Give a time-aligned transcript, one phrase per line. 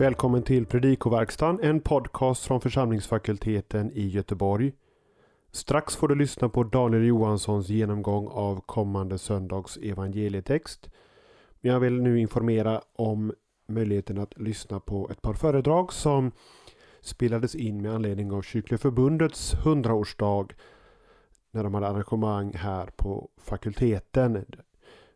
[0.00, 4.72] Välkommen till Predikoverkstan, en podcast från församlingsfakulteten i Göteborg.
[5.52, 10.90] Strax får du lyssna på Daniel Johanssons genomgång av kommande söndags evangelietext.
[11.60, 13.32] Men jag vill nu informera om
[13.68, 16.32] möjligheten att lyssna på ett par föredrag som
[17.00, 20.52] spelades in med anledning av Kyrkliga Förbundets 100-årsdag
[21.50, 24.44] när de hade arrangemang här på fakulteten.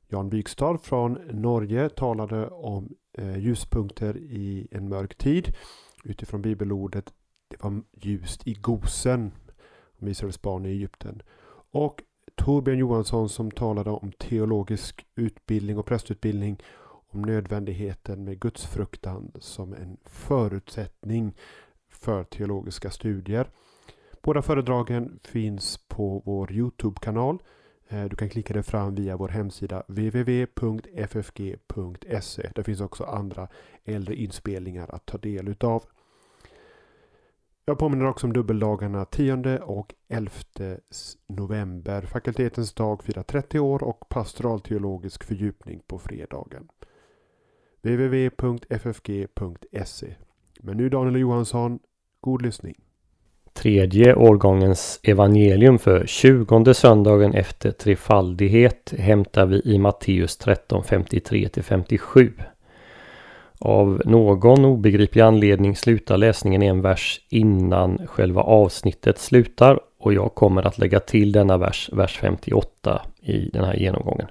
[0.08, 5.56] Jan Bykstad från Norge talade om Eh, ljuspunkter i en mörk tid
[6.04, 7.12] utifrån bibelordet
[7.48, 9.32] det var ljust i Gosen
[10.00, 11.22] om Israels barn i Egypten.
[11.70, 12.02] Och
[12.34, 19.96] Torbjörn Johansson som talade om teologisk utbildning och prästutbildning om nödvändigheten med gudsfruktan som en
[20.04, 21.34] förutsättning
[21.88, 23.50] för teologiska studier.
[24.22, 27.42] Båda föredragen finns på vår Youtube-kanal.
[27.88, 30.50] Eh, du kan klicka dig fram via vår hemsida www.ffg.se.
[32.54, 33.48] Det finns också andra
[33.84, 35.84] äldre inspelningar att ta del utav.
[37.66, 40.30] Jag påminner också om dubbeldagarna 10 och 11
[41.26, 42.02] november.
[42.02, 46.68] Fakultetens dag firar 30 år och pastoralteologisk fördjupning på fredagen.
[47.82, 49.34] www.ffg.se
[50.60, 51.78] Men nu Daniel Johansson,
[52.20, 52.83] god lyssning.
[53.54, 62.32] Tredje årgångens evangelium för tjugonde söndagen efter trefaldighet hämtar vi i Matteus 13, 53-57.
[63.58, 70.62] Av någon obegriplig anledning slutar läsningen en vers innan själva avsnittet slutar och jag kommer
[70.62, 74.26] att lägga till denna vers, vers 58 i den här genomgången.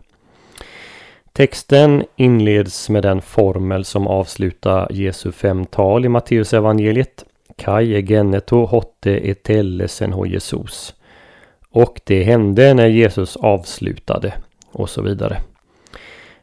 [1.33, 7.25] Texten inleds med den formel som avslutar Jesu fem tal i Matteus evangeliet.
[7.55, 10.95] Kai egeneto hotte etellesen ho Jesus.
[11.69, 14.33] Och det hände när Jesus avslutade
[14.71, 15.41] och så vidare.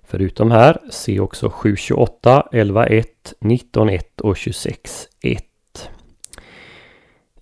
[0.03, 3.05] Förutom här, se också 7.28, 11.1,
[3.41, 5.41] 19.1 och 26.1.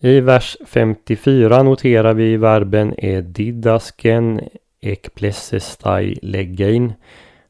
[0.01, 4.41] I vers 54 noterar vi verben edidasken
[4.81, 6.93] ekplessestai legein.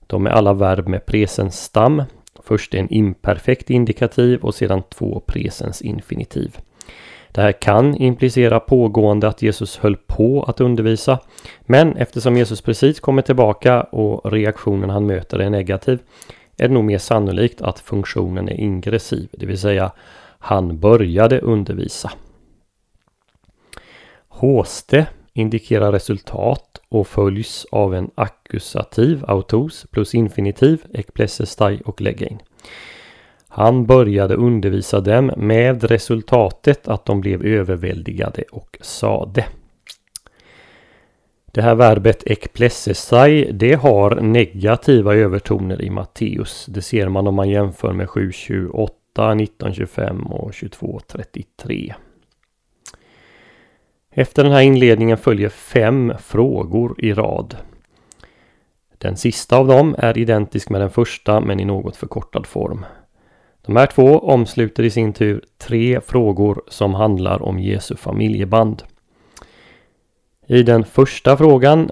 [0.06, 2.02] De är alla verb med presens stam.
[2.48, 6.58] Först en imperfekt indikativ och sedan två presens infinitiv.
[7.32, 11.18] Det här kan implicera pågående att Jesus höll på att undervisa.
[11.60, 15.98] Men eftersom Jesus precis kommer tillbaka och reaktionen han möter är negativ
[16.56, 19.92] är det nog mer sannolikt att funktionen är ingressiv, det vill säga
[20.38, 22.12] han började undervisa.
[24.28, 25.06] Håste
[25.38, 32.38] indikerar resultat och följs av en ackusativ, autos, plus infinitiv, ekplessestai och legein.
[33.48, 39.44] Han började undervisa dem med resultatet att de blev överväldigade och sade.
[41.52, 46.66] Det här verbet ekplessesai det har negativa övertoner i Matteus.
[46.68, 51.94] Det ser man om man jämför med 7.28, 19.25 och 22.33.
[54.10, 57.56] Efter den här inledningen följer fem frågor i rad.
[58.98, 62.86] Den sista av dem är identisk med den första men i något förkortad form.
[63.66, 68.82] De här två omsluter i sin tur tre frågor som handlar om Jesu familjeband.
[70.46, 71.90] I den första frågan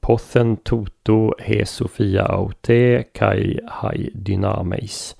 [0.00, 5.16] Pothen toto he Sofia aute kai hai dynameis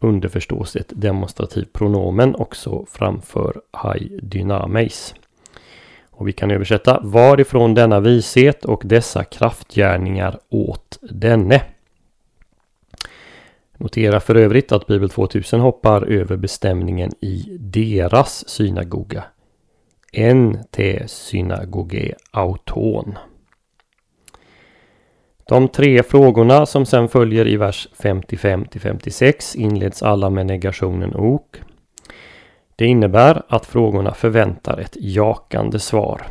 [0.00, 5.14] underförstås ett demonstrativt pronomen också framför hai dynameis.
[6.12, 11.62] Och vi kan översätta varifrån denna vishet och dessa kraftgärningar åt denne.
[13.76, 19.24] Notera för övrigt att Bibel 2000 hoppar över bestämningen i deras synagoga.
[20.12, 23.18] En te synagoge auton.
[25.48, 31.56] De tre frågorna som sen följer i vers 55 56 inleds alla med negationen ok.
[32.76, 36.26] Det innebär att frågorna förväntar ett jakande svar.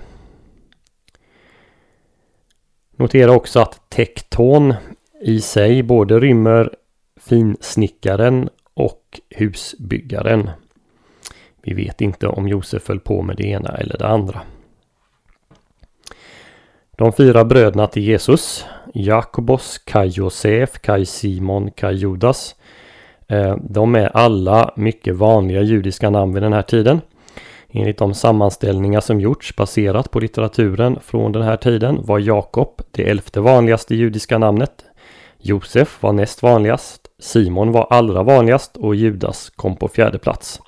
[2.96, 4.74] Notera också att tekton
[5.22, 6.76] i sig både rymmer
[7.20, 10.50] finsnickaren och husbyggaren.
[11.62, 14.42] Vi vet inte om Josef föll på med det ena eller det andra.
[16.92, 22.56] De fyra bröderna till Jesus, Jakobos, Kaj Josef, Kaj Simon, Kaj Judas.
[23.32, 27.02] Eh, de är alla mycket vanliga judiska namn vid den här tiden.
[27.70, 33.10] Enligt de sammanställningar som gjorts baserat på litteraturen från den här tiden var Jakob det
[33.10, 34.86] elfte vanligaste judiska namnet.
[35.38, 40.62] Josef var näst vanligast, Simon var allra vanligast och Judas kom på fjärde plats.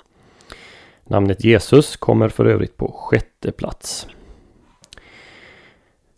[1.04, 4.06] Namnet Jesus kommer för övrigt på sjätte plats.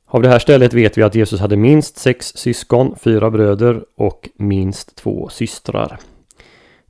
[0.06, 4.28] Av det här stället vet vi att Jesus hade minst sex syskon, fyra bröder och
[4.36, 5.98] minst två systrar.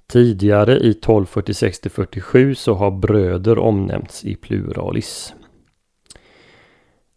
[0.08, 5.34] Tidigare i 1246-47 så har bröder omnämnts i pluralis.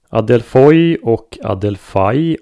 [0.09, 2.37] Adelfoi och Adelfai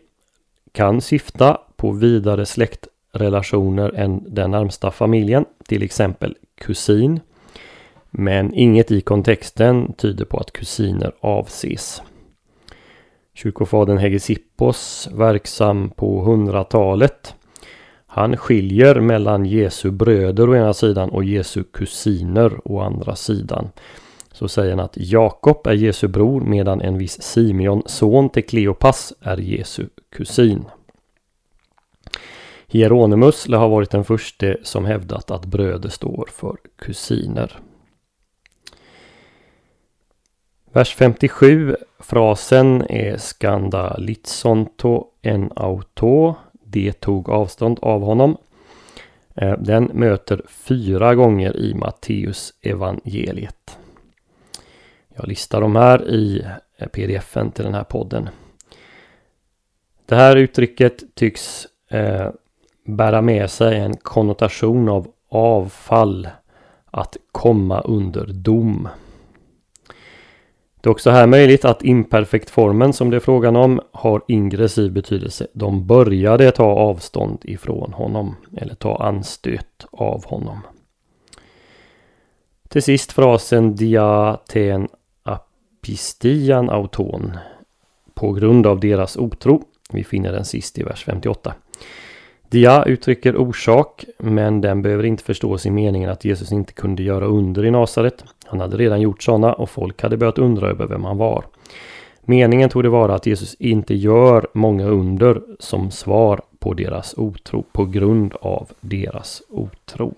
[0.71, 7.19] kan syfta på vidare släktrelationer än den närmsta familjen, till exempel kusin.
[8.11, 12.01] Men inget i kontexten tyder på att kusiner avses.
[13.33, 17.35] Kyrkofadern Hegesippos, verksam på 100-talet,
[18.17, 23.69] han skiljer mellan Jesu bröder å ena sidan och Jesu kusiner å andra sidan.
[24.31, 29.13] Så säger han att Jakob är Jesu bror medan en viss Simeon, son till Kleopas,
[29.21, 30.65] är Jesu kusin.
[32.67, 37.59] Hieronymus lär ha varit den första som hävdat att bröder står för kusiner.
[40.73, 46.35] Vers 57, frasen är skandalitsonto en auto.
[46.69, 48.37] Det tog avstånd av honom.
[49.35, 53.77] Eh, den möter fyra gånger i Matteus evangeliet.
[55.15, 56.45] Jag listar de här i
[56.77, 58.29] eh, pdfen till den här podden.
[60.05, 62.29] Det här uttrycket tycks eh,
[62.85, 66.27] bära med sig en konnotation av avfall,
[66.91, 68.89] att komma under dom.
[70.87, 75.47] Det är också här möjligt att imperfektformen som det är frågan om har ingressiv betydelse.
[75.53, 80.59] De började ta avstånd ifrån honom eller ta anstöt av honom.
[82.69, 84.87] Till sist frasen diaten
[85.23, 87.37] apistian auton
[88.13, 89.63] på grund av deras otro.
[89.89, 91.53] Vi finner den sist i vers 58.
[92.49, 97.25] Dia uttrycker orsak, men den behöver inte förstås i meningen att Jesus inte kunde göra
[97.25, 98.23] under i Nasaret.
[98.45, 101.45] Han hade redan gjort sådana och folk hade börjat undra över vem han var.
[102.21, 107.63] Meningen tog det vara att Jesus inte gör många under som svar på deras otro
[107.71, 110.15] på grund av deras otro.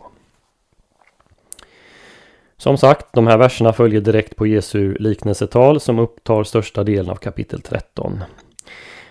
[2.57, 7.15] Som sagt, de här verserna följer direkt på Jesu liknelsetal som upptar största delen av
[7.15, 8.23] kapitel 13.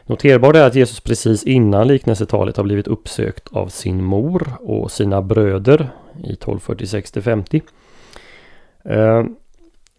[0.08, 5.22] Noterbart är att Jesus precis innan liknelsetalet har blivit uppsökt av sin mor och sina
[5.22, 5.90] bröder
[6.25, 7.62] i 1246-50.
[8.84, 9.25] Eh,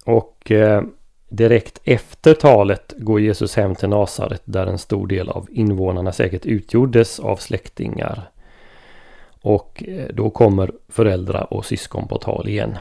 [0.06, 0.83] och eh,
[1.29, 6.45] direkt efter talet går Jesus hem till Nasaret där en stor del av invånarna säkert
[6.45, 8.31] utgjordes av släktingar.
[9.41, 12.77] Och eh, då kommer föräldrar och syskon på tal igen.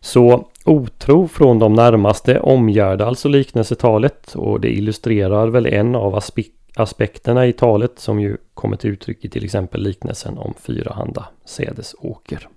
[0.00, 6.20] Så otro från de närmaste omgärdar alltså liknelsetalet och det illustrerar väl en av
[6.76, 12.48] aspekterna i talet som ju kommer till uttryck i till exempel liknelsen om fyrahanda sädesåker.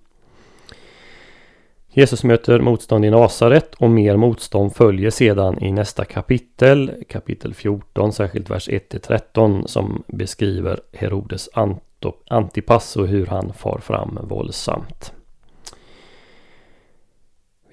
[1.96, 8.14] Jesus möter motstånd i Nasaret och mer motstånd följer sedan i nästa kapitel, kapitel 14,
[8.14, 11.50] särskilt vers 1-13 som beskriver Herodes
[12.30, 15.14] Antipas och hur han far fram våldsamt.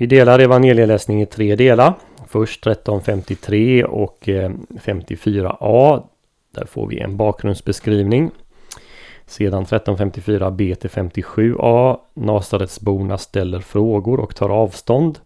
[0.01, 1.95] Vi delar evangelieläsning i tre delar.
[2.29, 6.03] Först 1353 och eh, 54a.
[6.55, 8.31] Där får vi en bakgrundsbeskrivning.
[9.27, 11.99] Sedan 1354b till 57a.
[12.15, 15.19] Nasaretsborna ställer frågor och tar avstånd.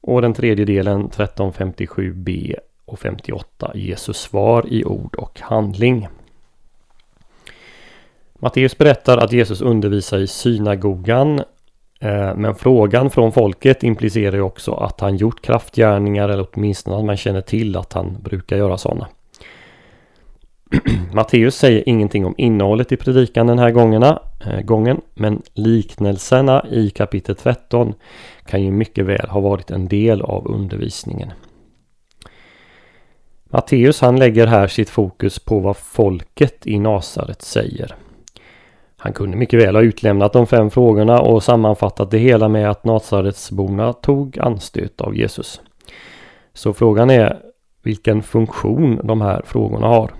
[0.00, 2.54] Och den tredje delen 1357b
[2.84, 6.08] och 58 Jesus svar i ord och handling.
[8.34, 11.42] Matteus berättar att Jesus undervisar i synagogan
[12.00, 17.04] Eh, men frågan från folket implicerar ju också att han gjort kraftgärningar eller åtminstone att
[17.04, 19.08] man känner till att han brukar göra sådana.
[21.12, 26.90] Matteus säger ingenting om innehållet i predikan den här gångerna, eh, gången, men liknelserna i
[26.90, 27.94] kapitel 13
[28.46, 31.32] kan ju mycket väl ha varit en del av undervisningen.
[33.44, 37.96] Matteus han lägger här sitt fokus på vad folket i Nasaret säger.
[39.02, 42.84] Han kunde mycket väl ha utlämnat de fem frågorna och sammanfattat det hela med att
[42.84, 45.60] Nazaretsborna tog anstöt av Jesus.
[46.54, 47.38] Så frågan är
[47.82, 50.10] vilken funktion de här frågorna har.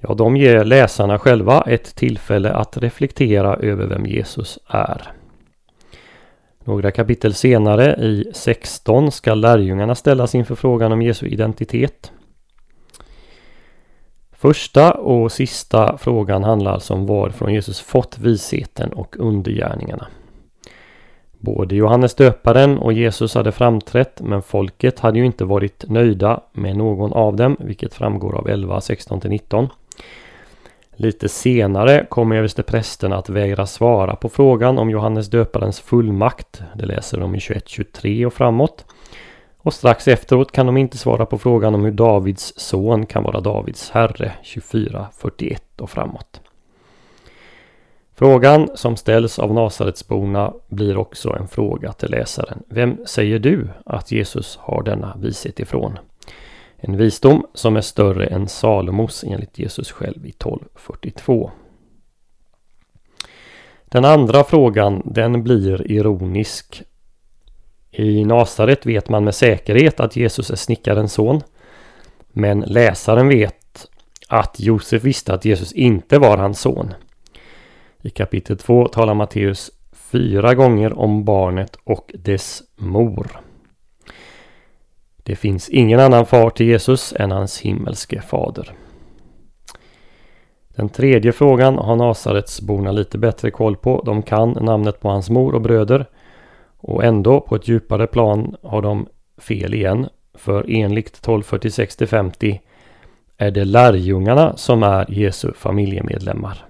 [0.00, 5.12] Ja, de ger läsarna själva ett tillfälle att reflektera över vem Jesus är.
[6.64, 12.12] Några kapitel senare, i 16, ska lärjungarna ställas inför frågan om Jesu identitet.
[14.40, 20.06] Första och sista frågan handlar alltså om varifrån Jesus fått visheten och undergärningarna.
[21.38, 26.76] Både Johannes döparen och Jesus hade framträtt men folket hade ju inte varit nöjda med
[26.76, 29.68] någon av dem vilket framgår av 11, 16-19.
[30.96, 36.62] Lite senare kommer översteprästerna att vägra svara på frågan om Johannes döparens fullmakt.
[36.74, 38.84] Det läser de i 21-23 och framåt.
[39.62, 43.40] Och strax efteråt kan de inte svara på frågan om hur Davids son kan vara
[43.40, 46.40] Davids herre 24.41 och framåt.
[48.14, 52.62] Frågan som ställs av Nasaretsborna blir också en fråga till läsaren.
[52.68, 55.98] Vem säger du att Jesus har denna vishet ifrån?
[56.76, 61.50] En visdom som är större än Salomos enligt Jesus själv i 1242.
[63.84, 66.82] Den andra frågan den blir ironisk.
[67.90, 71.40] I Nasaret vet man med säkerhet att Jesus är snickarens son.
[72.32, 73.86] Men läsaren vet
[74.28, 76.94] att Josef visste att Jesus inte var hans son.
[78.02, 83.40] I kapitel 2 talar Matteus fyra gånger om barnet och dess mor.
[85.16, 88.72] Det finns ingen annan far till Jesus än hans himmelske fader.
[90.76, 94.02] Den tredje frågan har Nasaretsborna lite bättre koll på.
[94.06, 96.06] De kan namnet på hans mor och bröder.
[96.80, 99.06] Och ändå på ett djupare plan har de
[99.38, 100.08] fel igen.
[100.34, 102.58] För enligt 1246-50
[103.36, 106.64] är det lärjungarna som är Jesu familjemedlemmar.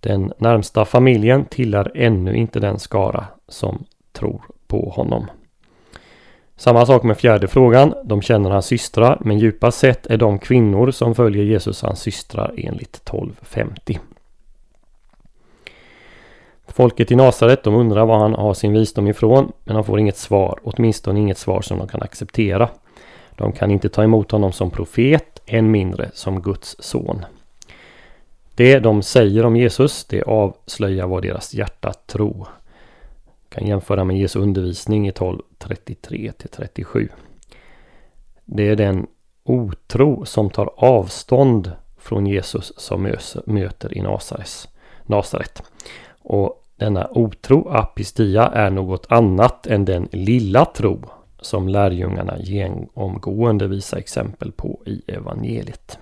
[0.00, 5.26] Den närmsta familjen tillhör ännu inte den skara som tror på honom.
[6.56, 7.94] Samma sak med fjärde frågan.
[8.04, 12.54] De känner hans systrar, men djupast sett är de kvinnor som följer Jesus hans systrar
[12.56, 13.98] enligt 1250.
[16.68, 20.16] Folket i Nasaret de undrar var han har sin visdom ifrån, men han får inget
[20.16, 22.68] svar, åtminstone inget svar som de kan acceptera.
[23.36, 27.24] De kan inte ta emot honom som profet, än mindre som Guds son.
[28.54, 32.48] Det de säger om Jesus, det avslöjar vad deras hjärta tror.
[33.48, 37.08] Kan jämföra med Jesu undervisning i 12.33 37.
[38.44, 39.06] Det är den
[39.44, 43.14] otro som tar avstånd från Jesus som
[43.46, 44.68] möter i Nasares,
[45.06, 45.62] Nasaret.
[46.28, 51.00] Och denna otro, apistia, är något annat än den lilla tro
[51.40, 55.98] som lärjungarna genomgående visar exempel på i evangeliet.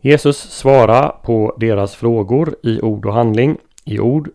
[0.00, 3.56] Jesus svarar på deras frågor i ord och handling.
[3.84, 4.30] I ord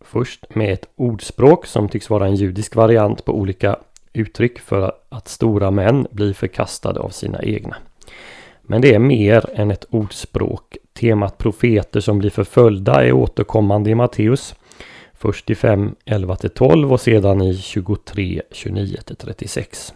[0.00, 3.76] först med ett ordspråk som tycks vara en judisk variant på olika
[4.12, 7.76] uttryck för att stora män blir förkastade av sina egna.
[8.70, 10.76] Men det är mer än ett ordspråk.
[10.92, 14.54] Temat profeter som blir förföljda är återkommande i Matteus.
[15.14, 19.92] Först i 5, 11-12 och sedan i 23, 29-36.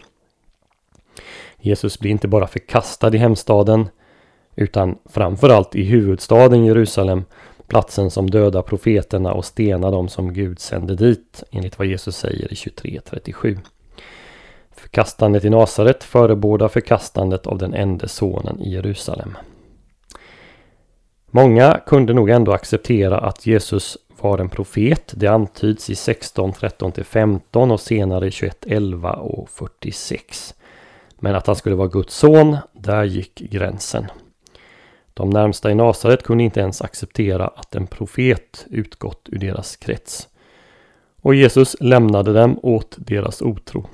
[1.57, 3.87] Jesus blir inte bara förkastad i hemstaden
[4.55, 7.23] utan framförallt i huvudstaden Jerusalem,
[7.67, 12.53] platsen som dödar profeterna och stenar dem som Gud sände dit, enligt vad Jesus säger
[12.53, 13.57] i 23.37.
[14.85, 19.37] Förkastandet i Nasaret förebådar förkastandet av den ende sonen i Jerusalem.
[21.31, 25.13] Många kunde nog ändå acceptera att Jesus var en profet.
[25.15, 30.53] Det antyds i 16, 13-15 och senare i 21, 11 och 46.
[31.19, 34.05] Men att han skulle vara Guds son, där gick gränsen.
[35.13, 40.27] De närmsta i Nasaret kunde inte ens acceptera att en profet utgått ur deras krets.
[41.21, 43.85] Och Jesus lämnade dem åt deras otro.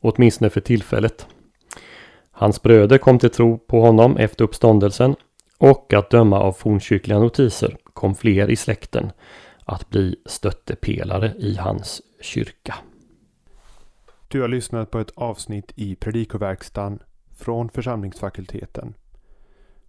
[0.00, 1.26] Åtminstone för tillfället.
[2.30, 5.16] Hans bröder kom till tro på honom efter uppståndelsen
[5.58, 9.10] och att döma av fornkyrkliga notiser kom fler i släkten
[9.64, 12.74] att bli stöttepelare i hans kyrka.
[14.28, 16.98] Du har lyssnat på ett avsnitt i Predikoverkstan
[17.36, 18.94] från församlingsfakulteten.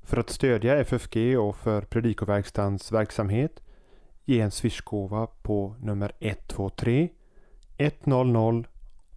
[0.04, 3.60] För att stödja FFG och för Predikoverkstans verksamhet
[4.26, 7.10] ge en swishgåva på nummer 123
[7.78, 8.64] 100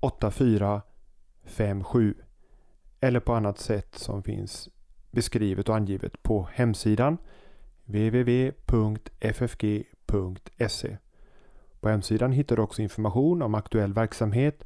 [0.03, 2.15] 8457
[3.01, 4.69] eller på annat sätt som finns
[5.11, 7.19] beskrivet och angivet på hemsidan
[7.85, 8.57] www.ffg.se.
[11.81, 14.65] På hemsidan hittar du också information om aktuell verksamhet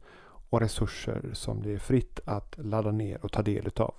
[0.51, 3.95] och resurser som det är fritt att ladda ner och ta del utav.